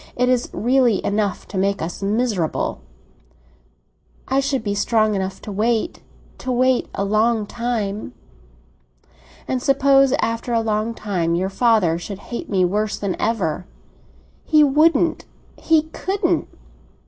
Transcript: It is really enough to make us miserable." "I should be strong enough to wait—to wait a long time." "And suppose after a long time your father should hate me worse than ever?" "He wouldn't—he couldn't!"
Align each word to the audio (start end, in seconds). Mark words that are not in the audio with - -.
It 0.15 0.29
is 0.29 0.49
really 0.51 1.05
enough 1.05 1.47
to 1.49 1.59
make 1.59 1.79
us 1.79 2.01
miserable." 2.01 2.81
"I 4.27 4.39
should 4.39 4.63
be 4.63 4.73
strong 4.73 5.13
enough 5.13 5.39
to 5.43 5.51
wait—to 5.51 6.51
wait 6.51 6.89
a 6.95 7.05
long 7.05 7.45
time." 7.45 8.13
"And 9.47 9.61
suppose 9.61 10.13
after 10.19 10.53
a 10.53 10.59
long 10.61 10.95
time 10.95 11.35
your 11.35 11.49
father 11.49 11.99
should 11.99 12.17
hate 12.33 12.49
me 12.49 12.65
worse 12.65 12.97
than 12.97 13.15
ever?" 13.21 13.67
"He 14.43 14.63
wouldn't—he 14.63 15.83
couldn't!" 15.93 16.47